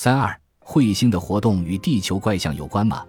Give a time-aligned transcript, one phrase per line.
[0.00, 3.04] 三二，彗星的活动与地球怪象有关吗？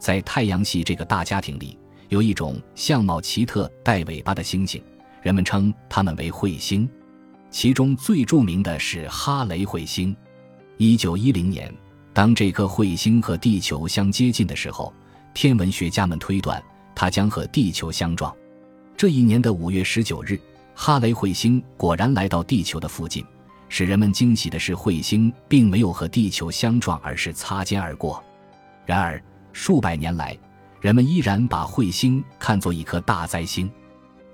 [0.00, 4.82] 在太阳系这个大家庭里，有一种相貌奇特、带尾巴的星星，
[5.22, 6.90] 人们称它们为彗星。
[7.48, 10.16] 其中最著名的是哈雷彗星。
[10.78, 11.72] 一九一零年，
[12.12, 14.92] 当这颗彗星和地球相接近的时候，
[15.32, 16.60] 天文学家们推断
[16.92, 18.34] 它将和地球相撞。
[18.96, 20.36] 这一年的五月十九日，
[20.74, 23.24] 哈雷彗星果然来到地球的附近。
[23.74, 28.22] 使人们惊喜的是，彗星并没有和地球相撞，而是擦肩而过。
[28.84, 29.18] 然而，
[29.54, 30.36] 数百年来，
[30.78, 33.72] 人们依然把彗星看作一颗大灾星。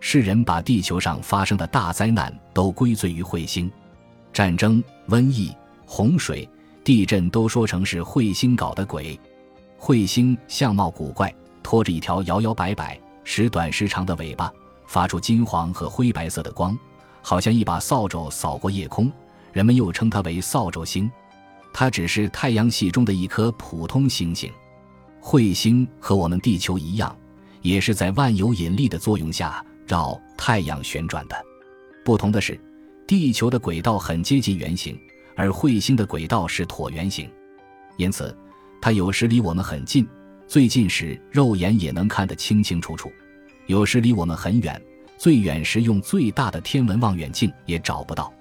[0.01, 3.71] 世人把地球上发生的大灾难都归罪于彗星，
[4.33, 5.55] 战争、瘟疫、
[5.87, 6.49] 洪水、
[6.83, 9.17] 地震都说成是彗星搞的鬼。
[9.79, 14.53] 彗星相貌古怪，拖着一条摇摇摆摆、时短时长的尾巴，
[14.89, 16.77] 发出金黄和灰白色的光，
[17.23, 19.09] 好像一把扫帚扫过夜空。
[19.53, 21.11] 人们又称它为扫帚星，
[21.73, 24.51] 它只是太阳系中的一颗普通星星。
[25.21, 27.15] 彗星和我们地球一样，
[27.61, 31.37] 也是在万有引力的作用下绕太阳旋转的。
[32.05, 32.59] 不同的是，
[33.07, 34.99] 地球的轨道很接近圆形，
[35.37, 37.29] 而彗星的轨道是椭圆形，
[37.97, 38.35] 因此
[38.81, 40.07] 它有时离我们很近，
[40.47, 43.09] 最近时肉眼也能看得清清楚楚；
[43.67, 44.81] 有时离我们很远，
[45.19, 48.33] 最远时用最大的天文望远镜也找不到。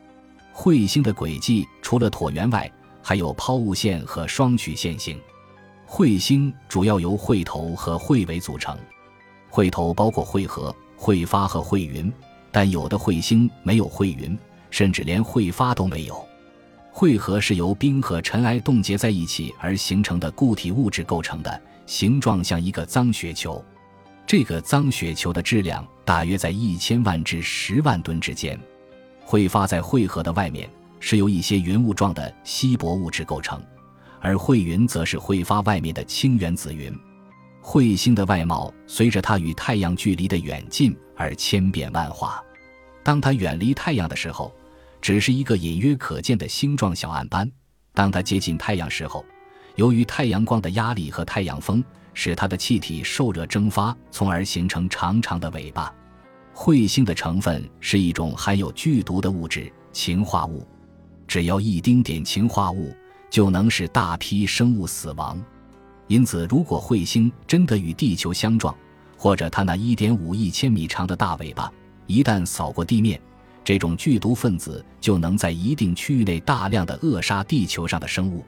[0.57, 2.69] 彗星的轨迹除了椭圆外，
[2.99, 5.21] 还有抛物线和双曲线形。
[5.87, 8.75] 彗星主要由彗头和彗尾组成，
[9.51, 12.11] 彗头包括彗核、彗发和彗云，
[12.51, 14.35] 但有的彗星没有彗云，
[14.71, 16.27] 甚至连彗发都没有。
[16.91, 23.63] 彗核是由冰和尘埃冻结在一起而形成的固体物质构成的，形状像一个脏雪球。
[24.25, 28.59] 这个脏雪球的质量大约在一千万至十万吨之间。
[29.27, 30.69] 彗发在彗核的外面，
[31.01, 33.61] 是由一些云雾状的稀薄物质构成，
[34.21, 36.97] 而彗云则是彗发外面的氢原子云。
[37.61, 42.41] 彗星的外貌随着它与太阳距离的远近而千变万化。
[43.03, 44.55] 当它远离太阳的时候，
[45.01, 47.45] 只是一个隐约可见的星状小暗斑；
[47.93, 49.25] 当它接近太阳时候，
[49.75, 51.83] 由于太阳光的压力和太阳风，
[52.13, 55.93] 使它的气体受热蒸发，从而形成长长的尾巴。
[56.57, 60.67] 彗星的成分是一种含有剧毒的物质——氰化物。
[61.27, 62.91] 只要一丁点氰化物，
[63.29, 65.39] 就能使大批生物死亡。
[66.07, 68.75] 因此，如果彗星真的与地球相撞，
[69.15, 71.71] 或者它那一点五亿千米长的大尾巴
[72.07, 73.21] 一旦扫过地面，
[73.63, 78.43] 这种剧毒分子就能在一定区域内大量的扼杀地球上的生物。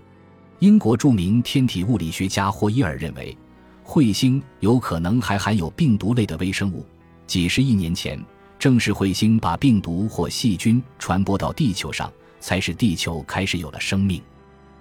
[0.58, 3.38] 英国著名天体物理学家霍伊尔认为，
[3.86, 6.84] 彗星有可能还含有病毒类的微生物。
[7.30, 8.20] 几十亿年前，
[8.58, 14.20] 正是彗星把病毒或细菌传播到地球上，才使地球开始有了生命。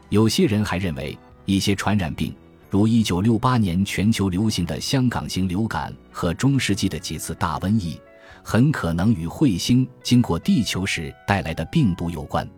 [0.08, 2.34] 有些人还认为，一些传染病，
[2.70, 8.00] 如1968年全球流行的香港型流感和中世纪的几次大瘟疫，
[8.42, 12.48] 很可能与彗星经过地球时带来的病毒有关。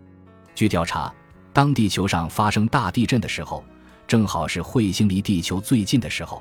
[0.55, 1.13] 据调查，
[1.53, 3.65] 当地球上发生大地震的时候，
[4.07, 6.41] 正好是彗星离地球最近的时候。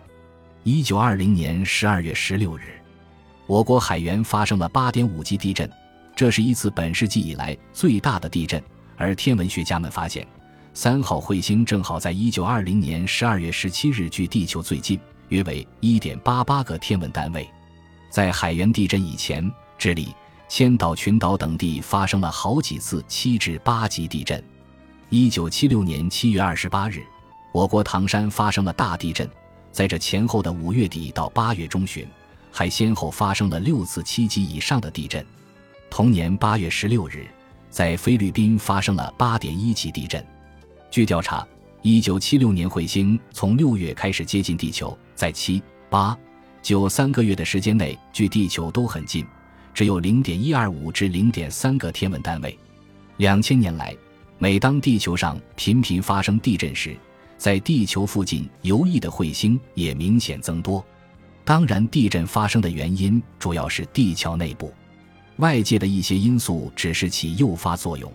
[0.65, 2.78] 1920年12月16日。
[3.49, 5.67] 我国海源发生了八点五级地震，
[6.15, 8.61] 这是一次本世纪以来最大的地震。
[8.95, 10.23] 而天文学家们发现，
[10.75, 14.99] 三号彗星正好在一九二零年十二月十七日距地球最近，
[15.29, 17.49] 约为一点八八个天文单位。
[18.11, 20.13] 在海原地震以前，智利、
[20.47, 24.43] 千岛群岛等地发生了好几次七至八级地震。
[25.09, 27.01] 一九七六年七月二十八日，
[27.51, 29.27] 我国唐山发生了大地震，
[29.71, 32.07] 在这前后的五月底到八月中旬。
[32.51, 35.25] 还先后发生了六次七级以上的地震。
[35.89, 37.27] 同年八月十六日，
[37.69, 40.23] 在菲律宾发生了八点一级地震。
[40.91, 41.47] 据调查，
[41.81, 46.17] 一九七六年彗星从六月开始接近地球，在七、八、
[46.61, 49.25] 九三个月的时间内，距地球都很近，
[49.73, 52.57] 只有零点一二五至零点三个天文单位。
[53.17, 53.95] 两千年来，
[54.37, 56.95] 每当地球上频频发生地震时，
[57.37, 60.83] 在地球附近游弋的彗星也明显增多。
[61.49, 64.71] 当然，地震发生的原因主要是地壳内部，
[65.37, 68.13] 外界的一些因素只是起诱发作用。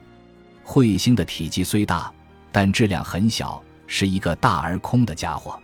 [0.64, 2.12] 彗星的体积虽大，
[2.52, 5.60] 但质量很小，是一个大而空的家伙。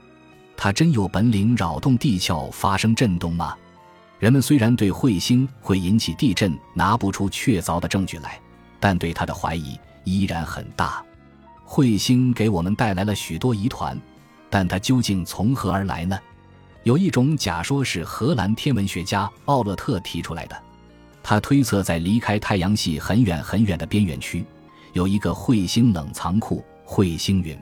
[0.57, 3.55] 它真有本领扰动地壳发生震动吗？
[4.19, 8.37] 人们虽然对彗星会引起地震拿不出确凿的证据来，
[8.81, 11.01] 但对它的怀疑依然很大。
[11.65, 13.97] 彗星给我们带来了许多疑团，
[14.51, 16.19] 但它究竟从何而来呢？
[16.83, 20.57] 有一种假说是荷兰天文学家奥勒特提出来的，
[21.23, 24.45] 他推测在离开太阳系很远很远的边缘区，
[24.95, 27.59] 有一个彗星冷藏库彗星云，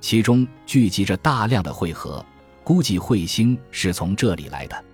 [0.00, 2.24] 其中聚集着大量的彗核，
[2.62, 4.84] 估计彗星是从这里来的。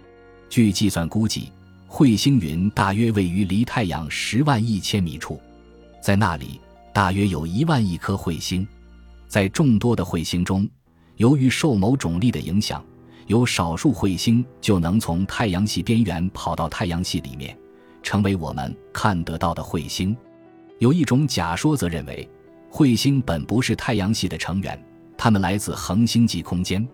[0.49, 1.51] 据计算估计，
[1.89, 5.41] 彗星云大约位于离太阳十万亿千米处，
[6.01, 6.61] 在那里
[6.93, 8.67] 大约有一万亿颗彗星。
[9.27, 10.67] 在众多的彗星中，
[11.17, 12.83] 由于受某种力的影响，
[13.29, 17.57] 有少数彗星就能从太阳系边缘跑到太阳系里面，
[18.03, 20.17] 成为我们看得到的彗星。
[20.79, 22.27] 有一种假说则认为，
[22.73, 24.83] 彗星本不是太阳系的成员，
[25.17, 26.87] 它们来自恒星际空间，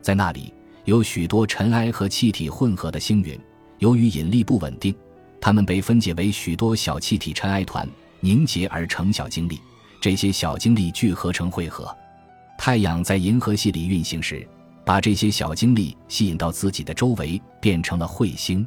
[0.00, 3.36] 在那里有许多尘埃和气体混合的星云。
[3.78, 4.94] 由于引力不稳定，
[5.40, 7.88] 它们被分解为许多小气体尘埃团，
[8.20, 9.58] 凝结而成小晶粒。
[10.00, 11.92] 这些小晶粒聚合成汇合。
[12.56, 14.46] 太阳在银河系里运行时，
[14.84, 18.66] 把这些小晶粒吸引到自己的周围，变成了彗星。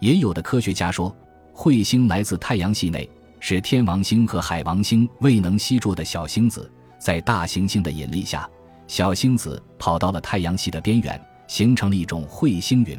[0.00, 1.14] 也有的科学家说，
[1.54, 3.08] 彗星来自太阳系内，
[3.40, 8.48] 是天王星和海王星未能吸住的小星子，在大行星的引力下，
[8.86, 12.98] 小星子跑到了太阳系的边缘，形成了一种彗星云。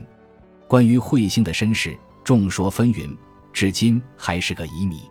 [0.67, 3.15] 关于彗星的身世，众说纷纭，
[3.51, 5.01] 至今还是个疑谜。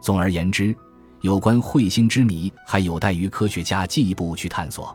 [0.00, 0.74] 总而言之。
[1.20, 4.94] 有关彗星之谜，还有待于科学家进一步去探索。